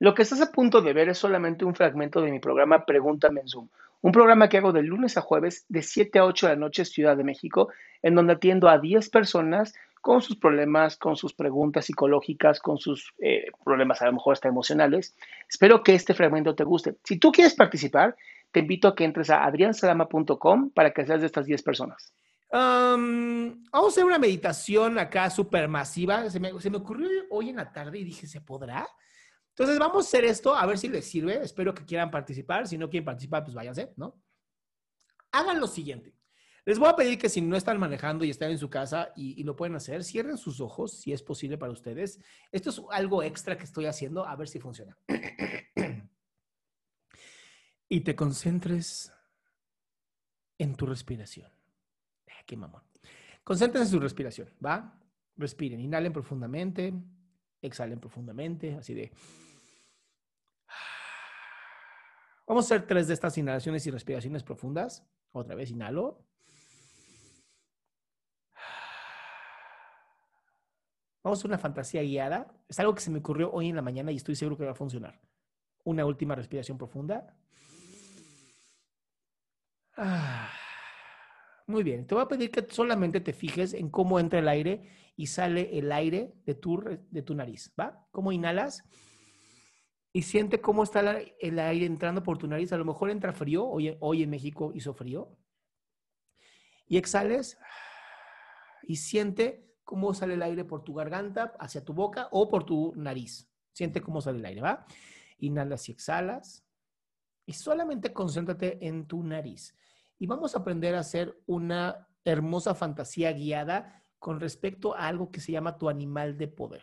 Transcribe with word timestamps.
Lo 0.00 0.14
que 0.14 0.22
estás 0.22 0.40
a 0.40 0.50
punto 0.50 0.80
de 0.80 0.94
ver 0.94 1.10
es 1.10 1.18
solamente 1.18 1.66
un 1.66 1.74
fragmento 1.74 2.22
de 2.22 2.30
mi 2.30 2.40
programa 2.40 2.86
Pregúntame 2.86 3.42
en 3.42 3.48
Zoom, 3.48 3.68
un 4.00 4.12
programa 4.12 4.48
que 4.48 4.56
hago 4.56 4.72
de 4.72 4.82
lunes 4.82 5.18
a 5.18 5.20
jueves 5.20 5.66
de 5.68 5.82
7 5.82 6.18
a 6.18 6.24
8 6.24 6.46
de 6.46 6.52
la 6.54 6.58
noche 6.58 6.86
Ciudad 6.86 7.18
de 7.18 7.22
México, 7.22 7.68
en 8.00 8.14
donde 8.14 8.32
atiendo 8.32 8.70
a 8.70 8.78
10 8.78 9.10
personas 9.10 9.74
con 10.00 10.22
sus 10.22 10.36
problemas, 10.36 10.96
con 10.96 11.16
sus 11.16 11.34
preguntas 11.34 11.84
psicológicas, 11.84 12.60
con 12.60 12.78
sus 12.78 13.12
eh, 13.18 13.48
problemas 13.62 14.00
a 14.00 14.06
lo 14.06 14.14
mejor 14.14 14.32
hasta 14.32 14.48
emocionales. 14.48 15.14
Espero 15.46 15.82
que 15.82 15.94
este 15.94 16.14
fragmento 16.14 16.54
te 16.54 16.64
guste. 16.64 16.96
Si 17.04 17.18
tú 17.18 17.30
quieres 17.30 17.52
participar, 17.52 18.16
te 18.52 18.60
invito 18.60 18.88
a 18.88 18.94
que 18.94 19.04
entres 19.04 19.28
a 19.28 19.44
adriansalama.com 19.44 20.70
para 20.70 20.92
que 20.92 21.04
seas 21.04 21.20
de 21.20 21.26
estas 21.26 21.44
10 21.44 21.62
personas. 21.62 22.14
vamos 22.50 23.58
a 23.70 23.86
hacer 23.86 24.06
una 24.06 24.18
meditación 24.18 24.98
acá 24.98 25.28
súper 25.28 25.68
masiva. 25.68 26.30
Se 26.30 26.40
me, 26.40 26.58
se 26.58 26.70
me 26.70 26.78
ocurrió 26.78 27.06
hoy 27.28 27.50
en 27.50 27.56
la 27.56 27.70
tarde 27.70 27.98
y 27.98 28.04
dije, 28.04 28.26
¿se 28.26 28.40
podrá? 28.40 28.88
Entonces 29.60 29.78
vamos 29.78 30.06
a 30.06 30.08
hacer 30.08 30.24
esto, 30.24 30.54
a 30.54 30.64
ver 30.64 30.78
si 30.78 30.88
les 30.88 31.04
sirve. 31.04 31.34
Espero 31.42 31.74
que 31.74 31.84
quieran 31.84 32.10
participar. 32.10 32.66
Si 32.66 32.78
no 32.78 32.88
quieren 32.88 33.04
participar, 33.04 33.44
pues 33.44 33.54
váyanse, 33.54 33.92
¿no? 33.94 34.18
Hagan 35.32 35.60
lo 35.60 35.66
siguiente. 35.66 36.14
Les 36.64 36.78
voy 36.78 36.88
a 36.88 36.96
pedir 36.96 37.18
que 37.18 37.28
si 37.28 37.42
no 37.42 37.54
están 37.56 37.78
manejando 37.78 38.24
y 38.24 38.30
están 38.30 38.50
en 38.50 38.56
su 38.56 38.70
casa 38.70 39.12
y, 39.14 39.38
y, 39.38 39.44
lo 39.44 39.56
pueden 39.56 39.74
hacer, 39.74 40.02
cierren 40.02 40.38
sus 40.38 40.62
ojos 40.62 40.98
si 40.98 41.12
es 41.12 41.22
posible 41.22 41.58
para 41.58 41.72
ustedes. 41.72 42.18
Esto 42.50 42.70
es 42.70 42.80
algo 42.90 43.22
extra 43.22 43.58
que 43.58 43.64
estoy 43.64 43.84
haciendo, 43.84 44.24
a 44.24 44.34
ver 44.34 44.48
si 44.48 44.60
funciona. 44.60 44.96
y 47.90 48.00
te 48.00 48.16
concentres 48.16 49.12
en 50.56 50.74
tu 50.74 50.86
respiración. 50.86 51.50
Ah, 52.30 52.42
qué 52.46 52.56
mamón. 52.56 52.82
Concéntrense 53.44 53.88
en 53.88 53.92
su 53.92 54.00
respiración, 54.00 54.48
¿va? 54.64 54.98
Respiren, 55.36 55.80
inhalen 55.80 56.14
profundamente, 56.14 56.94
exhalen 57.60 58.00
profundamente, 58.00 58.76
así 58.76 58.94
de... 58.94 59.12
Vamos 62.50 62.64
a 62.64 62.74
hacer 62.74 62.84
tres 62.88 63.06
de 63.06 63.14
estas 63.14 63.38
inhalaciones 63.38 63.86
y 63.86 63.92
respiraciones 63.92 64.42
profundas. 64.42 65.06
Otra 65.30 65.54
vez, 65.54 65.70
inhalo. 65.70 66.26
Vamos 71.22 71.38
a 71.38 71.42
hacer 71.42 71.48
una 71.48 71.58
fantasía 71.58 72.02
guiada. 72.02 72.52
Es 72.66 72.80
algo 72.80 72.92
que 72.92 73.02
se 73.02 73.10
me 73.12 73.20
ocurrió 73.20 73.52
hoy 73.52 73.68
en 73.68 73.76
la 73.76 73.82
mañana 73.82 74.10
y 74.10 74.16
estoy 74.16 74.34
seguro 74.34 74.56
que 74.56 74.64
va 74.64 74.72
a 74.72 74.74
funcionar. 74.74 75.20
Una 75.84 76.04
última 76.04 76.34
respiración 76.34 76.76
profunda. 76.76 77.36
Muy 81.68 81.84
bien. 81.84 82.04
Te 82.04 82.16
voy 82.16 82.24
a 82.24 82.28
pedir 82.28 82.50
que 82.50 82.66
solamente 82.68 83.20
te 83.20 83.32
fijes 83.32 83.74
en 83.74 83.90
cómo 83.90 84.18
entra 84.18 84.40
el 84.40 84.48
aire 84.48 84.90
y 85.14 85.28
sale 85.28 85.78
el 85.78 85.92
aire 85.92 86.34
de 86.44 86.56
tu, 86.56 86.82
de 86.82 87.22
tu 87.22 87.32
nariz. 87.32 87.72
¿Va? 87.78 88.08
¿Cómo 88.10 88.32
inhalas? 88.32 88.82
Y 90.12 90.22
siente 90.22 90.60
cómo 90.60 90.82
está 90.82 91.20
el 91.38 91.58
aire 91.58 91.86
entrando 91.86 92.22
por 92.22 92.36
tu 92.36 92.48
nariz. 92.48 92.72
A 92.72 92.76
lo 92.76 92.84
mejor 92.84 93.10
entra 93.10 93.32
frío. 93.32 93.66
Hoy, 93.66 94.22
en 94.22 94.30
México 94.30 94.72
hizo 94.74 94.92
frío. 94.92 95.38
Y 96.88 96.96
exhales. 96.96 97.58
Y 98.82 98.96
siente 98.96 99.76
cómo 99.84 100.12
sale 100.14 100.34
el 100.34 100.42
aire 100.42 100.64
por 100.64 100.82
tu 100.82 100.94
garganta, 100.94 101.54
hacia 101.60 101.84
tu 101.84 101.92
boca 101.92 102.28
o 102.32 102.48
por 102.48 102.64
tu 102.64 102.92
nariz. 102.96 103.48
Siente 103.72 104.00
cómo 104.00 104.20
sale 104.20 104.38
el 104.38 104.44
aire, 104.44 104.60
¿va? 104.60 104.84
Inhalas 105.38 105.88
y 105.88 105.92
exhalas. 105.92 106.66
Y 107.46 107.52
solamente 107.52 108.12
concéntrate 108.12 108.84
en 108.86 109.06
tu 109.06 109.22
nariz. 109.22 109.76
Y 110.18 110.26
vamos 110.26 110.54
a 110.54 110.60
aprender 110.60 110.94
a 110.94 111.00
hacer 111.00 111.40
una 111.46 112.08
hermosa 112.24 112.74
fantasía 112.74 113.32
guiada 113.32 114.04
con 114.18 114.40
respecto 114.40 114.94
a 114.94 115.08
algo 115.08 115.30
que 115.30 115.40
se 115.40 115.52
llama 115.52 115.78
tu 115.78 115.88
animal 115.88 116.36
de 116.36 116.48
poder. 116.48 116.82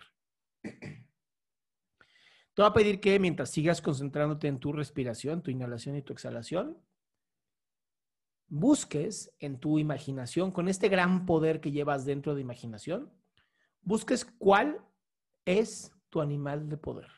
Te 2.58 2.64
voy 2.64 2.72
a 2.72 2.74
pedir 2.74 3.00
que 3.00 3.20
mientras 3.20 3.52
sigas 3.52 3.84
concentrándote 3.84 4.48
en 4.48 4.58
tu 4.58 4.74
respiración, 4.74 5.44
tu 5.44 5.52
inhalación 5.52 5.96
y 5.96 6.02
tu 6.02 6.12
exhalación, 6.12 6.76
busques 8.48 9.32
en 9.38 9.60
tu 9.60 9.78
imaginación, 9.78 10.52
con 10.52 10.68
este 10.68 10.90
gran 10.90 11.28
poder 11.28 11.62
que 11.62 11.70
llevas 11.70 12.04
dentro 12.04 12.34
de 12.34 12.42
imaginación, 12.42 13.14
busques 13.84 14.26
cuál 14.26 14.84
es 15.46 15.92
tu 16.10 16.20
animal 16.20 16.68
de 16.68 16.78
poder. 16.78 17.12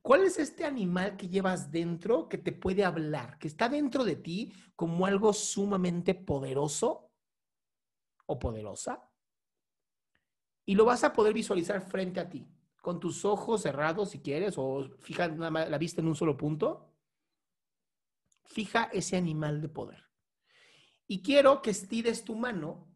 ¿Cuál 0.00 0.22
es 0.22 0.38
este 0.38 0.64
animal 0.64 1.18
que 1.18 1.28
llevas 1.28 1.70
dentro 1.70 2.26
que 2.26 2.38
te 2.38 2.52
puede 2.52 2.82
hablar, 2.82 3.38
que 3.38 3.48
está 3.48 3.68
dentro 3.68 4.04
de 4.04 4.16
ti 4.16 4.54
como 4.74 5.04
algo 5.04 5.34
sumamente 5.34 6.14
poderoso 6.14 7.12
o 8.24 8.38
poderosa? 8.38 9.06
Y 10.64 10.76
lo 10.76 10.86
vas 10.86 11.04
a 11.04 11.12
poder 11.12 11.34
visualizar 11.34 11.82
frente 11.82 12.20
a 12.20 12.30
ti, 12.30 12.48
con 12.86 13.00
tus 13.00 13.24
ojos 13.24 13.62
cerrados 13.62 14.10
si 14.10 14.20
quieres, 14.20 14.54
o 14.58 14.88
fija 15.00 15.26
la 15.26 15.76
vista 15.76 16.00
en 16.00 16.06
un 16.06 16.14
solo 16.14 16.36
punto. 16.36 16.94
Fija 18.44 18.84
ese 18.92 19.16
animal 19.16 19.60
de 19.60 19.68
poder. 19.68 20.04
Y 21.08 21.20
quiero 21.20 21.62
que 21.62 21.70
estires 21.70 22.24
tu 22.24 22.36
mano 22.36 22.86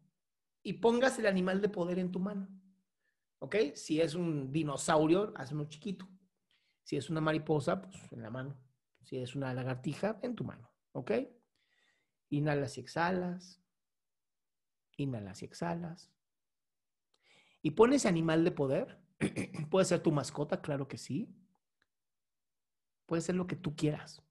y 0.63 0.71
pongas 0.79 1.19
el 1.19 1.25
animal 1.25 1.59
de 1.59 1.67
poder 1.67 1.99
en 1.99 2.09
tu 2.09 2.19
mano. 2.19 2.47
¿Ok? 3.39 3.57
Si 3.75 3.99
es 3.99 4.15
un 4.15 4.53
dinosaurio, 4.53 5.33
hazlo 5.35 5.65
chiquito. 5.65 6.07
Si 6.83 6.95
es 6.95 7.09
una 7.09 7.19
mariposa, 7.19 7.81
pues 7.81 7.97
en 8.13 8.21
la 8.21 8.29
mano. 8.29 8.57
Si 9.03 9.17
es 9.17 9.35
una 9.35 9.53
lagartija, 9.53 10.21
en 10.21 10.35
tu 10.35 10.45
mano. 10.45 10.71
¿Ok? 10.93 11.11
Inhalas 12.29 12.77
y 12.77 12.79
exhalas. 12.79 13.61
Inhalas 14.95 15.41
y 15.41 15.45
exhalas. 15.45 16.13
Y 17.61 17.71
pones 17.71 18.05
animal 18.05 18.45
de 18.45 18.51
poder. 18.51 19.00
Puede 19.69 19.85
ser 19.85 20.01
tu 20.01 20.11
mascota, 20.11 20.61
claro 20.61 20.87
que 20.87 20.97
sí. 20.97 21.33
Puede 23.05 23.21
ser 23.21 23.35
lo 23.35 23.47
que 23.47 23.55
tú 23.55 23.75
quieras. 23.75 24.21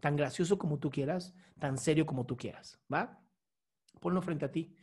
Tan 0.00 0.16
gracioso 0.16 0.58
como 0.58 0.78
tú 0.78 0.90
quieras, 0.90 1.34
tan 1.58 1.78
serio 1.78 2.06
como 2.06 2.24
tú 2.26 2.36
quieras. 2.36 2.80
¿Va? 2.92 3.20
ponlo 4.00 4.22
frente 4.22 4.46
a 4.46 4.52
ti. 4.52 4.74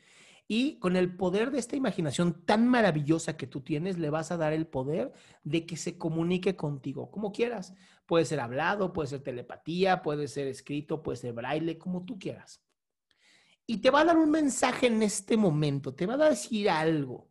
Y 0.47 0.79
con 0.79 0.95
el 0.95 1.17
poder 1.17 1.51
de 1.51 1.59
esta 1.59 1.75
imaginación 1.75 2.45
tan 2.45 2.67
maravillosa 2.67 3.35
que 3.35 3.47
tú 3.47 3.61
tienes, 3.61 3.97
le 3.97 4.09
vas 4.09 4.31
a 4.31 4.37
dar 4.37 4.53
el 4.53 4.65
poder 4.65 5.11
de 5.43 5.65
que 5.65 5.75
se 5.75 5.97
comunique 5.97 6.55
contigo, 6.55 7.11
como 7.11 7.33
quieras. 7.33 7.73
Puede 8.05 8.23
ser 8.23 8.39
hablado, 8.39 8.93
puede 8.93 9.09
ser 9.09 9.23
telepatía, 9.23 10.01
puede 10.01 10.29
ser 10.29 10.47
escrito, 10.47 11.03
puede 11.03 11.17
ser 11.17 11.33
braille, 11.33 11.77
como 11.77 12.05
tú 12.05 12.17
quieras. 12.17 12.63
Y 13.65 13.79
te 13.79 13.89
va 13.89 14.01
a 14.01 14.05
dar 14.05 14.17
un 14.17 14.31
mensaje 14.31 14.87
en 14.87 15.03
este 15.03 15.35
momento, 15.35 15.93
te 15.93 16.05
va 16.05 16.13
a 16.13 16.29
decir 16.29 16.69
algo. 16.69 17.29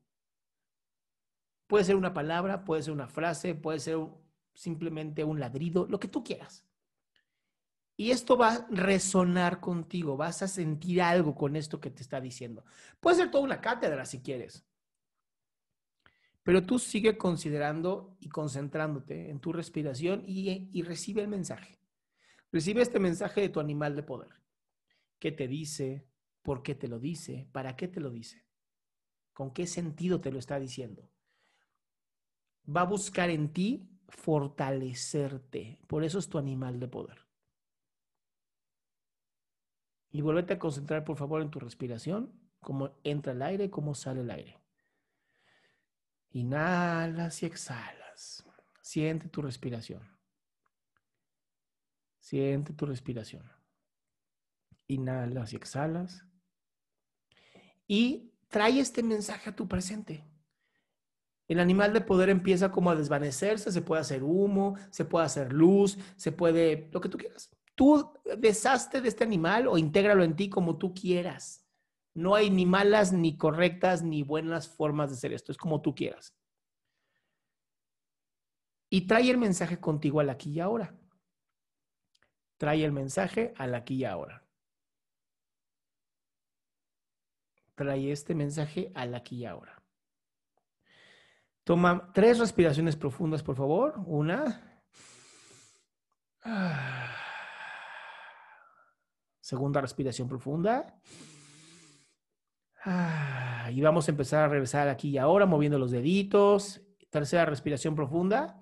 Puede 1.66 1.84
ser 1.84 1.97
una 1.97 2.15
palabra, 2.15 2.65
puede 2.65 2.82
ser 2.82 2.93
una 2.93 3.09
frase, 3.09 3.54
puede 3.54 3.81
ser 3.81 3.99
simplemente 4.54 5.25
un 5.25 5.41
ladrido, 5.41 5.87
lo 5.88 5.99
que 5.99 6.09
tú 6.09 6.22
quieras. 6.22 6.65
Y 7.97 8.10
esto 8.10 8.37
va 8.37 8.53
a 8.53 8.66
resonar 8.71 9.59
contigo, 9.59 10.16
vas 10.16 10.43
a 10.43 10.49
sentir 10.49 11.00
algo 11.00 11.34
con 11.34 11.56
esto 11.56 11.81
que 11.81 11.91
te 11.91 12.03
está 12.03 12.21
diciendo. 12.21 12.65
Puede 13.00 13.16
ser 13.16 13.31
toda 13.31 13.44
una 13.44 13.60
cátedra 13.60 14.04
si 14.04 14.21
quieres. 14.21 14.66
Pero 16.43 16.62
tú 16.62 16.78
sigue 16.78 17.16
considerando 17.16 18.16
y 18.21 18.28
concentrándote 18.28 19.31
en 19.31 19.41
tu 19.41 19.53
respiración 19.53 20.22
y, 20.27 20.69
y 20.72 20.83
recibe 20.83 21.22
el 21.22 21.28
mensaje. 21.28 21.81
Recibe 22.53 22.83
este 22.83 23.00
mensaje 23.00 23.41
de 23.41 23.48
tu 23.48 23.60
animal 23.60 23.97
de 23.97 24.03
poder. 24.03 24.31
¿Qué 25.19 25.33
te 25.33 25.48
dice? 25.48 26.06
¿Por 26.43 26.62
qué 26.62 26.75
te 26.75 26.88
lo 26.88 27.00
dice? 27.00 27.48
¿Para 27.50 27.75
qué 27.75 27.88
te 27.88 28.00
lo 28.00 28.10
dice? 28.10 28.44
¿Con 29.33 29.53
qué 29.53 29.66
sentido 29.66 30.21
te 30.21 30.31
lo 30.31 30.38
está 30.38 30.60
diciendo? 30.60 31.10
Va 32.75 32.82
a 32.82 32.84
buscar 32.84 33.31
en 33.31 33.53
ti 33.53 33.88
fortalecerte. 34.09 35.78
Por 35.87 36.04
eso 36.04 36.19
es 36.19 36.28
tu 36.28 36.38
animal 36.38 36.81
de 36.81 36.88
poder. 36.88 37.27
Y 40.10 40.22
vuélvete 40.22 40.54
a 40.54 40.59
concentrar, 40.59 41.04
por 41.04 41.16
favor, 41.16 41.43
en 41.43 41.50
tu 41.50 41.60
respiración, 41.60 42.32
cómo 42.60 42.97
entra 43.04 43.32
el 43.32 43.43
aire, 43.43 43.71
cómo 43.71 43.94
sale 43.94 44.22
el 44.22 44.31
aire. 44.31 44.59
Inhalas 46.31 47.43
y 47.43 47.47
exhalas. 47.47 48.44
Siente 48.81 49.28
tu 49.28 49.43
respiración. 49.43 50.03
Siente 52.21 52.72
tu 52.72 52.86
respiración. 52.86 53.51
Inhalas 54.86 55.53
y 55.53 55.57
exhalas. 55.57 56.24
Y 57.86 58.33
trae 58.48 58.80
este 58.80 59.03
mensaje 59.03 59.51
a 59.51 59.57
tu 59.57 59.69
presente. 59.69 60.24
El 61.48 61.60
animal 61.60 61.93
de 61.93 62.01
poder 62.01 62.28
empieza 62.28 62.72
como 62.72 62.91
a 62.91 62.97
desvanecerse, 62.97 63.71
se 63.71 63.83
puede 63.83 64.01
hacer 64.01 64.22
humo, 64.22 64.77
se 64.91 65.04
puede 65.04 65.27
hacer 65.27 65.53
luz, 65.53 65.97
se 66.16 66.33
puede, 66.33 66.89
lo 66.93 67.01
que 67.01 67.09
tú 67.09 67.19
quieras. 67.19 67.51
Tú 67.75 68.13
deshazte 68.39 69.01
de 69.01 69.09
este 69.09 69.22
animal 69.22 69.69
o 69.69 69.78
intégralo 69.78 70.25
en 70.25 70.34
ti 70.34 70.48
como 70.48 70.77
tú 70.77 70.93
quieras. 70.95 71.65
No 72.15 72.34
hay 72.34 72.51
ni 72.51 72.65
malas, 72.65 73.13
ni 73.13 73.37
correctas, 73.37 74.03
ni 74.03 74.22
buenas 74.22 74.69
formas 74.69 75.10
de 75.10 75.16
hacer 75.16 75.33
esto. 75.34 75.53
Es 75.53 75.59
como 75.59 75.83
tú 75.83 75.95
quieras. 75.95 76.34
Y 78.89 79.07
trae 79.07 79.31
el 79.31 79.39
mensaje 79.39 79.78
contigo 79.78 80.21
al 80.21 80.31
aquí 80.31 80.53
y 80.53 80.60
ahora. 80.60 80.95
Trae 82.57 82.84
el 82.84 82.93
mensaje 82.93 83.53
al 83.59 83.75
aquí 83.75 83.97
y 83.97 84.04
ahora. 84.04 84.43
Trae 87.75 88.10
este 88.10 88.34
mensaje 88.34 88.91
al 88.95 89.15
aquí 89.15 89.37
y 89.37 89.45
ahora. 89.45 89.76
Toma 91.66 92.13
tres 92.15 92.39
respiraciones 92.39 92.95
profundas, 92.95 93.42
por 93.42 93.57
favor. 93.57 93.95
Una. 94.07 94.80
Segunda 99.41 99.80
respiración 99.80 100.28
profunda. 100.28 101.01
Y 103.72 103.80
vamos 103.80 104.07
a 104.07 104.13
empezar 104.13 104.45
a 104.45 104.48
regresar 104.48 104.86
aquí 104.89 105.09
y 105.09 105.18
ahora, 105.18 105.45
moviendo 105.45 105.77
los 105.77 105.91
deditos. 105.91 106.83
Tercera 107.10 107.45
respiración 107.47 107.97
profunda. 107.97 108.60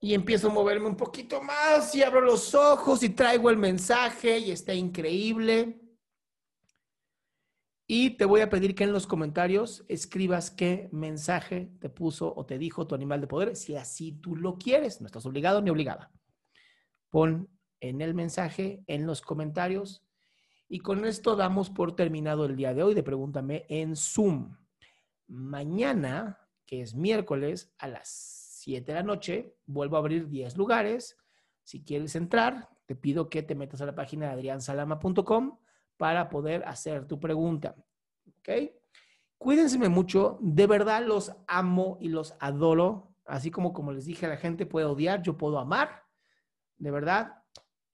Y 0.00 0.14
empiezo 0.14 0.48
a 0.48 0.52
moverme 0.52 0.88
un 0.88 0.96
poquito 0.96 1.40
más 1.40 1.94
y 1.94 2.02
abro 2.02 2.22
los 2.22 2.56
ojos 2.56 3.04
y 3.04 3.10
traigo 3.10 3.50
el 3.50 3.56
mensaje 3.56 4.36
y 4.36 4.50
está 4.50 4.74
increíble. 4.74 5.79
Y 7.92 8.10
te 8.10 8.24
voy 8.24 8.40
a 8.40 8.48
pedir 8.48 8.76
que 8.76 8.84
en 8.84 8.92
los 8.92 9.08
comentarios 9.08 9.84
escribas 9.88 10.52
qué 10.52 10.88
mensaje 10.92 11.72
te 11.80 11.88
puso 11.88 12.32
o 12.36 12.46
te 12.46 12.56
dijo 12.56 12.86
tu 12.86 12.94
animal 12.94 13.20
de 13.20 13.26
poder, 13.26 13.56
si 13.56 13.74
así 13.74 14.12
tú 14.12 14.36
lo 14.36 14.58
quieres. 14.58 15.00
No 15.00 15.08
estás 15.08 15.26
obligado 15.26 15.60
ni 15.60 15.70
obligada. 15.70 16.12
Pon 17.08 17.48
en 17.80 18.00
el 18.00 18.14
mensaje, 18.14 18.84
en 18.86 19.08
los 19.08 19.22
comentarios. 19.22 20.06
Y 20.68 20.78
con 20.78 21.04
esto 21.04 21.34
damos 21.34 21.68
por 21.68 21.96
terminado 21.96 22.44
el 22.44 22.54
día 22.54 22.74
de 22.74 22.84
hoy 22.84 22.94
de 22.94 23.02
Pregúntame 23.02 23.66
en 23.68 23.96
Zoom. 23.96 24.56
Mañana, 25.26 26.38
que 26.66 26.82
es 26.82 26.94
miércoles, 26.94 27.74
a 27.76 27.88
las 27.88 28.08
7 28.08 28.86
de 28.86 28.94
la 28.94 29.02
noche, 29.02 29.56
vuelvo 29.66 29.96
a 29.96 29.98
abrir 29.98 30.28
10 30.28 30.56
lugares. 30.56 31.18
Si 31.64 31.82
quieres 31.82 32.14
entrar, 32.14 32.68
te 32.86 32.94
pido 32.94 33.28
que 33.28 33.42
te 33.42 33.56
metas 33.56 33.80
a 33.80 33.86
la 33.86 33.96
página 33.96 34.26
de 34.26 34.34
adriansalama.com 34.34 35.58
para 36.00 36.30
poder 36.30 36.64
hacer 36.64 37.06
tu 37.06 37.20
pregunta. 37.20 37.76
¿Ok? 38.38 38.72
Cuídense 39.36 39.76
mucho. 39.90 40.38
De 40.40 40.66
verdad 40.66 41.04
los 41.04 41.30
amo 41.46 41.98
y 42.00 42.08
los 42.08 42.34
adoro. 42.40 43.12
Así 43.26 43.50
como, 43.50 43.74
como 43.74 43.92
les 43.92 44.06
dije, 44.06 44.26
la 44.26 44.38
gente 44.38 44.64
puede 44.64 44.86
odiar, 44.86 45.20
yo 45.20 45.36
puedo 45.36 45.58
amar. 45.58 46.04
De 46.78 46.90
verdad, 46.90 47.42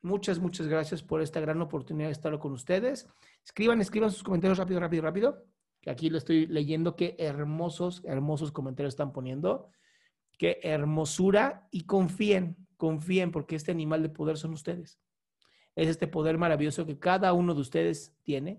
muchas, 0.03 0.39
muchas 0.39 0.69
gracias 0.69 1.03
por 1.03 1.21
esta 1.21 1.41
gran 1.41 1.61
oportunidad 1.61 2.07
de 2.07 2.13
estar 2.13 2.39
con 2.39 2.53
ustedes. 2.53 3.09
Escriban, 3.45 3.81
escriban 3.81 4.13
sus 4.13 4.23
comentarios 4.23 4.59
rápido, 4.59 4.79
rápido, 4.79 5.03
rápido. 5.03 5.45
Que 5.81 5.91
aquí 5.91 6.09
lo 6.09 6.19
estoy 6.19 6.47
leyendo. 6.47 6.95
Qué 6.95 7.17
hermosos, 7.19 8.03
hermosos 8.05 8.53
comentarios 8.53 8.95
están 8.95 9.13
poniendo. 9.13 9.73
Qué 10.39 10.61
hermosura. 10.63 11.67
Y 11.73 11.87
confíen, 11.87 12.69
confíen, 12.77 13.33
porque 13.33 13.57
este 13.57 13.73
animal 13.73 14.05
de 14.05 14.11
poder 14.11 14.37
son 14.37 14.53
ustedes 14.53 15.01
es 15.77 15.89
este 15.89 16.07
poder 16.07 16.39
maravilloso 16.39 16.87
que 16.87 16.99
cada 16.99 17.33
uno 17.33 17.55
de 17.55 17.61
ustedes 17.61 18.13
tiene. 18.23 18.59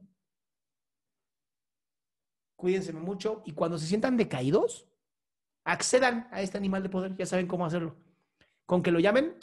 Cuídense 2.56 2.94
mucho 2.94 3.42
y 3.46 3.54
cuando 3.54 3.78
se 3.78 3.88
sientan 3.88 4.18
decaídos, 4.18 4.88
accedan 5.66 6.28
a 6.32 6.42
este 6.42 6.58
animal 6.58 6.84
de 6.84 6.90
poder. 6.90 7.16
Ya 7.18 7.26
saben 7.26 7.48
cómo 7.48 7.66
hacerlo. 7.66 7.96
Con 8.66 8.82
que 8.84 8.92
lo 8.92 9.00
llamen, 9.00 9.36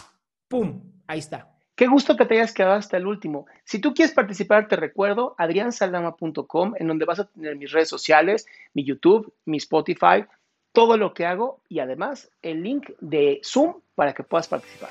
¡pum! 0.48 0.82
Ahí 1.06 1.18
está. 1.18 1.50
Qué 1.74 1.88
gusto 1.88 2.16
que 2.16 2.24
te 2.24 2.34
hayas 2.34 2.54
quedado 2.54 2.74
hasta 2.74 2.96
el 2.96 3.06
último. 3.06 3.46
Si 3.64 3.80
tú 3.80 3.94
quieres 3.94 4.14
participar, 4.14 4.68
te 4.68 4.76
recuerdo 4.76 5.34
adriansaldama.com, 5.38 6.74
en 6.78 6.86
donde 6.86 7.04
vas 7.04 7.18
a 7.18 7.24
tener 7.24 7.56
mis 7.56 7.72
redes 7.72 7.88
sociales, 7.88 8.46
mi 8.74 8.84
YouTube, 8.84 9.32
mi 9.44 9.56
Spotify, 9.56 10.24
todo 10.72 10.96
lo 10.96 11.14
que 11.14 11.26
hago 11.26 11.60
y 11.68 11.80
además 11.80 12.30
el 12.42 12.62
link 12.62 12.90
de 13.00 13.40
Zoom 13.44 13.80
para 13.96 14.14
que 14.14 14.22
puedas 14.22 14.46
participar. 14.46 14.90